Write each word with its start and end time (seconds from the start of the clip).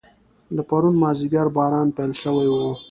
له 0.55 0.61
پرون 0.69 0.95
مازیګر 1.01 1.47
باران 1.55 1.87
پیل 1.95 2.11
شوی 2.21 2.47
و. 2.49 2.55